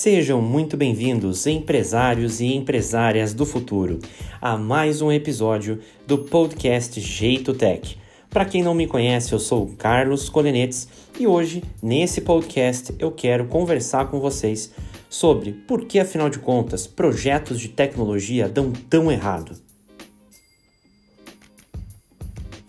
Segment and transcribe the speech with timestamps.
[0.00, 3.98] Sejam muito bem-vindos, empresários e empresárias do futuro,
[4.40, 7.98] a mais um episódio do podcast Jeito Tech.
[8.30, 10.86] Para quem não me conhece, eu sou Carlos Colenetes
[11.18, 14.72] e hoje, nesse podcast, eu quero conversar com vocês
[15.10, 19.56] sobre por que, afinal de contas, projetos de tecnologia dão tão errado.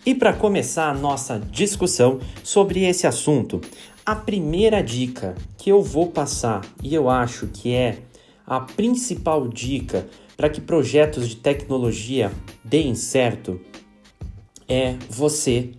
[0.09, 3.61] E para começar a nossa discussão sobre esse assunto,
[4.09, 7.99] a primeira dica que eu vou passar e eu acho que é
[8.43, 12.31] a principal dica para que projetos de tecnologia
[12.63, 13.61] deem certo
[14.67, 15.73] é você,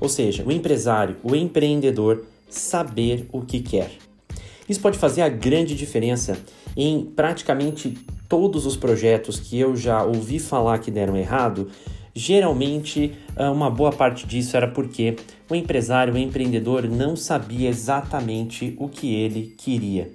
[0.00, 3.90] ou seja, o empresário, o empreendedor, saber o que quer.
[4.66, 6.38] Isso pode fazer a grande diferença
[6.74, 7.98] em praticamente
[8.30, 11.68] todos os projetos que eu já ouvi falar que deram errado,
[12.14, 15.16] Geralmente, ah, uma boa parte disso era porque
[15.50, 20.10] o empresário, o empreendedor não sabia exatamente o que ele queria.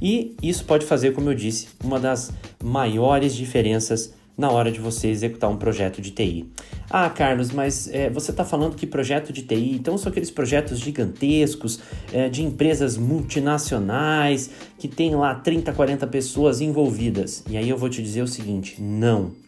[0.00, 2.32] E isso pode fazer, como eu disse, uma das
[2.62, 6.48] maiores diferenças na hora de você executar um projeto de TI.
[6.90, 10.80] Ah, Carlos, mas é, você está falando que projeto de TI, então são aqueles projetos
[10.80, 11.80] gigantescos
[12.12, 17.44] é, de empresas multinacionais que tem lá 30, 40 pessoas envolvidas.
[17.48, 19.43] E aí eu vou te dizer o seguinte: não.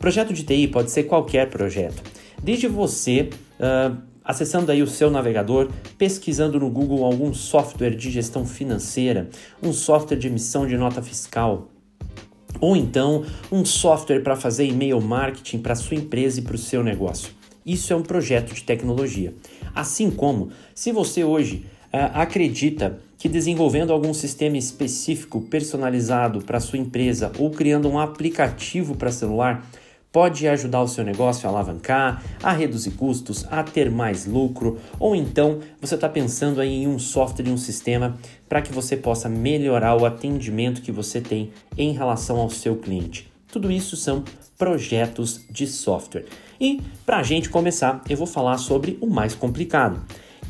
[0.00, 2.02] Projeto de TI pode ser qualquer projeto,
[2.42, 3.28] desde você
[3.60, 9.28] uh, acessando aí o seu navegador, pesquisando no Google algum software de gestão financeira,
[9.62, 11.68] um software de emissão de nota fiscal,
[12.62, 16.82] ou então um software para fazer e-mail marketing para sua empresa e para o seu
[16.82, 17.34] negócio.
[17.66, 19.34] Isso é um projeto de tecnologia.
[19.74, 26.78] Assim como, se você hoje uh, acredita que desenvolvendo algum sistema específico personalizado para sua
[26.78, 29.62] empresa ou criando um aplicativo para celular,
[30.12, 35.14] pode ajudar o seu negócio a alavancar, a reduzir custos, a ter mais lucro, ou
[35.14, 39.96] então você está pensando em um software e um sistema para que você possa melhorar
[39.96, 43.30] o atendimento que você tem em relação ao seu cliente.
[43.52, 44.24] Tudo isso são
[44.56, 46.26] projetos de software.
[46.60, 50.00] E para a gente começar, eu vou falar sobre o mais complicado,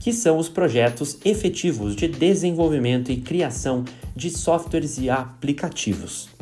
[0.00, 3.84] que são os projetos efetivos de desenvolvimento e criação
[4.16, 6.39] de softwares e aplicativos.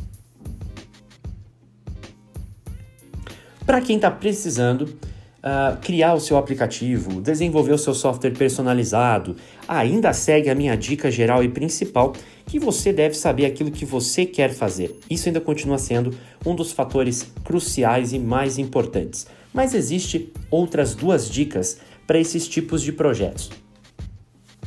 [3.68, 9.36] Para quem está precisando uh, criar o seu aplicativo, desenvolver o seu software personalizado.
[9.68, 12.14] Ainda segue a minha dica geral e principal
[12.46, 14.98] que você deve saber aquilo que você quer fazer.
[15.10, 19.26] Isso ainda continua sendo um dos fatores cruciais e mais importantes.
[19.52, 21.76] Mas existe outras duas dicas
[22.06, 23.50] para esses tipos de projetos.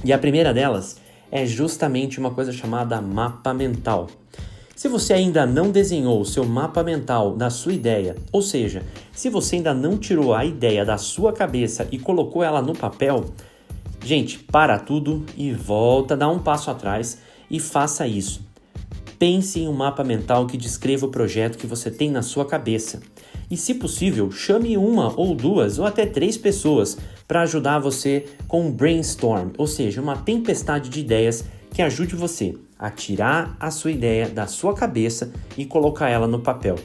[0.06, 0.98] E a primeira delas
[1.32, 4.12] é justamente uma coisa chamada mapa mental.
[4.76, 9.30] Se você ainda não desenhou o seu mapa mental da sua ideia, ou seja, se
[9.30, 13.26] você ainda não tirou a ideia da sua cabeça e colocou ela no papel,
[14.04, 18.42] gente, para tudo e volta, dá um passo atrás e faça isso.
[19.20, 23.02] Pense em um mapa mental que descreva o projeto que você tem na sua cabeça.
[23.52, 28.66] E, se possível, chame uma ou duas ou até três pessoas para ajudar você com
[28.66, 33.92] um brainstorm, ou seja, uma tempestade de ideias que ajude você a tirar a sua
[33.92, 36.76] ideia da sua cabeça e colocar ela no papel.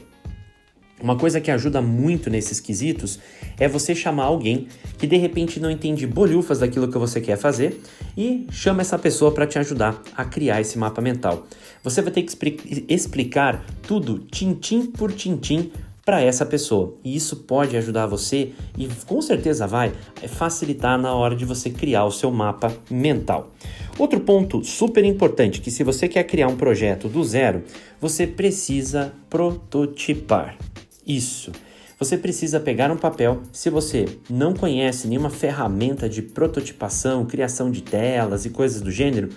[0.99, 3.19] Uma coisa que ajuda muito nesses quesitos
[3.59, 4.67] é você chamar alguém
[4.97, 7.79] que de repente não entende bolhufas daquilo que você quer fazer
[8.17, 11.45] e chama essa pessoa para te ajudar a criar esse mapa mental.
[11.83, 15.71] Você vai ter que explicar tudo tintim por tintim
[16.07, 16.95] para essa pessoa.
[17.03, 19.91] E isso pode ajudar você e com certeza vai
[20.25, 23.51] facilitar na hora de você criar o seu mapa mental.
[23.99, 27.61] Outro ponto super importante que se você quer criar um projeto do zero,
[27.99, 30.57] você precisa prototipar.
[31.05, 31.51] Isso.
[31.99, 33.41] Você precisa pegar um papel.
[33.51, 39.27] Se você não conhece nenhuma ferramenta de prototipação, criação de telas e coisas do gênero,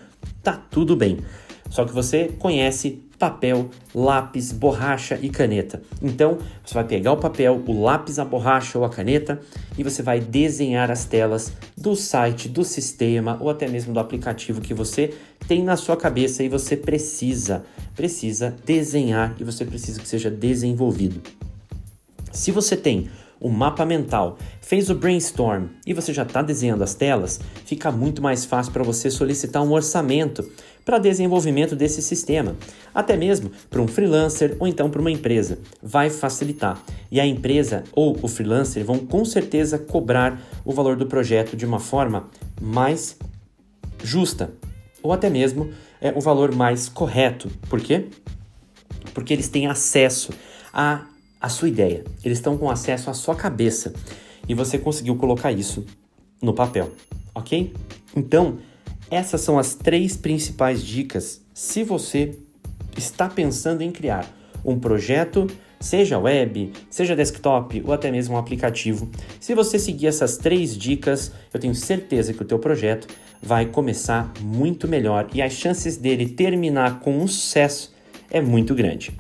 [0.41, 1.19] tá tudo bem.
[1.69, 5.83] Só que você conhece papel, lápis, borracha e caneta.
[6.03, 9.39] Então, você vai pegar o papel, o lápis, a borracha ou a caneta
[9.77, 14.63] e você vai desenhar as telas do site, do sistema ou até mesmo do aplicativo
[14.63, 15.13] que você
[15.47, 17.63] tem na sua cabeça e você precisa,
[17.95, 21.21] precisa desenhar e você precisa que seja desenvolvido.
[22.33, 26.95] Se você tem o mapa mental, fez o brainstorm e você já está desenhando as
[26.95, 30.47] telas, fica muito mais fácil para você solicitar um orçamento
[30.85, 32.57] para desenvolvimento desse sistema,
[32.95, 35.59] até mesmo para um freelancer ou então para uma empresa.
[35.83, 36.83] Vai facilitar.
[37.11, 41.65] E a empresa ou o freelancer vão com certeza cobrar o valor do projeto de
[41.65, 42.29] uma forma
[42.61, 43.17] mais
[44.03, 44.51] justa,
[45.03, 45.71] ou até mesmo
[46.01, 47.51] é, o valor mais correto.
[47.69, 48.07] Por quê?
[49.15, 50.33] Porque eles têm acesso
[50.73, 51.05] a
[51.41, 53.93] a sua ideia, eles estão com acesso à sua cabeça
[54.49, 55.87] e você conseguiu colocar isso
[56.43, 56.91] no papel,
[57.35, 57.73] ok?
[58.15, 58.59] Então,
[59.11, 62.39] essas são as três principais dicas se você
[62.97, 64.29] está pensando em criar
[64.65, 65.47] um projeto,
[65.79, 69.09] seja web, seja desktop ou até mesmo um aplicativo.
[69.41, 73.09] Se você seguir essas três dicas, eu tenho certeza que o teu projeto
[73.43, 77.95] vai começar muito melhor e as chances dele terminar com um sucesso
[78.31, 79.13] é muito grande.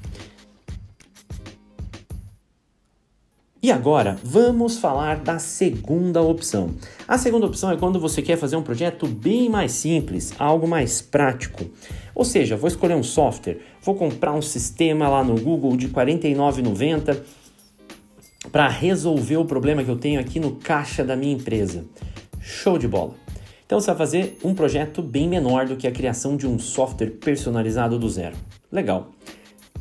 [3.62, 6.70] E agora, vamos falar da segunda opção.
[7.06, 11.02] A segunda opção é quando você quer fazer um projeto bem mais simples, algo mais
[11.02, 11.66] prático.
[12.14, 15.92] Ou seja, vou escolher um software, vou comprar um sistema lá no Google de R$
[15.92, 17.20] 49,90
[18.50, 21.84] para resolver o problema que eu tenho aqui no caixa da minha empresa.
[22.40, 23.14] Show de bola!
[23.66, 27.10] Então você vai fazer um projeto bem menor do que a criação de um software
[27.10, 28.36] personalizado do zero.
[28.72, 29.10] Legal.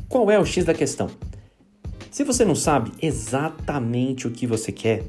[0.06, 1.08] Qual é o X da questão?
[2.10, 5.04] Se você não sabe exatamente o que você quer,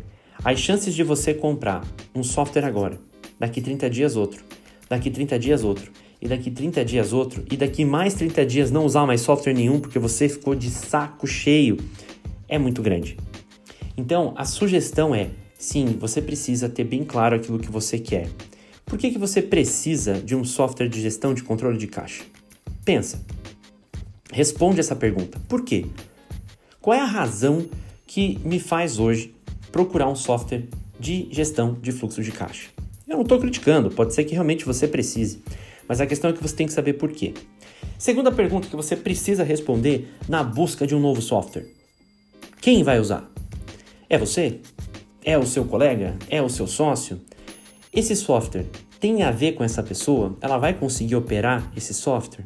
[0.46, 1.84] as chances de você comprar
[2.14, 3.00] um software agora,
[3.40, 4.44] daqui 30 dias outro,
[4.88, 8.86] daqui 30 dias outro, e daqui 30 dias outro, e daqui mais 30 dias não
[8.86, 11.78] usar mais software nenhum porque você ficou de saco cheio,
[12.48, 13.18] é muito grande.
[13.98, 18.30] Então, a sugestão é, sim, você precisa ter bem claro aquilo que você quer.
[18.86, 22.24] Por que, que você precisa de um software de gestão de controle de caixa?
[22.86, 23.20] Pensa.
[24.32, 25.40] Responde essa pergunta.
[25.50, 25.88] Por quê?
[26.82, 27.70] Qual é a razão
[28.08, 29.36] que me faz hoje
[29.72, 30.64] procurar um software
[31.00, 32.70] de gestão de fluxo de caixa?
[33.08, 35.44] Eu não estou criticando, pode ser que realmente você precise,
[35.88, 37.36] mas a questão é que você tem que saber por quê.
[38.00, 41.68] Segunda pergunta que você precisa responder na busca de um novo software:
[42.60, 43.30] quem vai usar?
[44.10, 44.60] É você?
[45.24, 46.18] É o seu colega?
[46.32, 47.22] É o seu sócio?
[47.94, 48.66] Esse software
[49.00, 50.36] tem a ver com essa pessoa?
[50.42, 52.46] Ela vai conseguir operar esse software?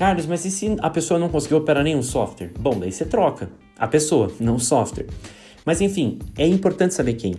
[0.00, 2.50] Carlos, mas e se a pessoa não conseguiu operar nenhum software?
[2.58, 5.06] Bom, daí você troca a pessoa, não o software.
[5.62, 7.34] Mas enfim, é importante saber quem.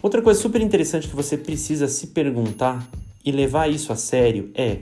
[0.00, 2.88] Outra coisa super interessante que você precisa se perguntar
[3.24, 4.78] e levar isso a sério é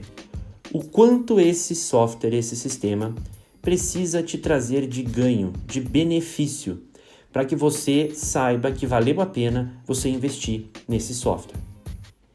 [0.71, 3.15] o quanto esse software, esse sistema,
[3.63, 6.83] precisa te trazer de ganho, de benefício,
[7.31, 11.57] para que você saiba que valeu a pena você investir nesse software.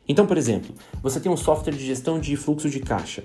[0.09, 3.23] Então, por exemplo, você tem um software de gestão de fluxo de caixa.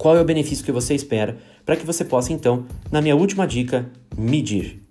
[0.00, 3.46] qual é o benefício que você espera para que você possa, então, na minha última
[3.46, 4.82] dica, medir.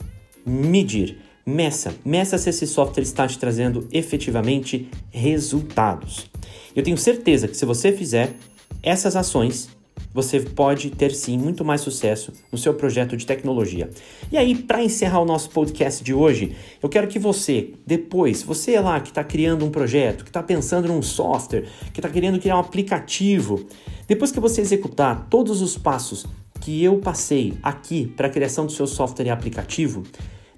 [0.46, 1.18] Medir.
[1.44, 6.30] Meça, meça se esse software está te trazendo efetivamente resultados.
[6.76, 8.36] Eu tenho certeza que se você fizer
[8.84, 9.70] essas ações,
[10.14, 13.90] você pode ter sim muito mais sucesso no seu projeto de tecnologia.
[14.32, 18.80] E aí, para encerrar o nosso podcast de hoje, eu quero que você, depois, você
[18.80, 22.58] lá que está criando um projeto, que está pensando num software, que está querendo criar
[22.58, 23.66] um aplicativo,
[24.08, 26.26] depois que você executar todos os passos
[26.60, 30.04] que eu passei aqui para a criação do seu software e aplicativo,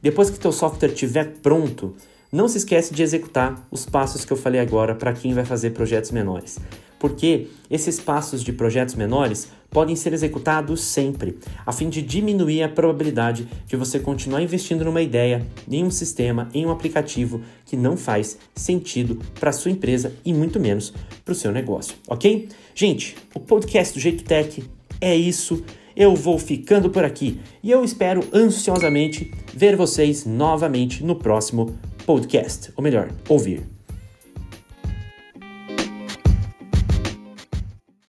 [0.02, 1.96] depois que teu software estiver pronto,
[2.32, 5.72] não se esquece de executar os passos que eu falei agora para quem vai fazer
[5.72, 6.58] projetos menores
[7.02, 12.70] porque esses passos de projetos menores podem ser executados sempre, a fim de diminuir a
[12.70, 17.98] probabilidade de você continuar investindo numa ideia, em um sistema, em um aplicativo que não
[17.98, 20.94] faz sentido para sua empresa e muito menos
[21.26, 22.50] para o seu negócio, ok?
[22.76, 24.64] Gente, o podcast do Jeito Tech
[25.00, 25.64] é isso.
[25.96, 32.72] Eu vou ficando por aqui e eu espero ansiosamente ver vocês novamente no próximo podcast,
[32.76, 33.81] ou melhor, ouvir.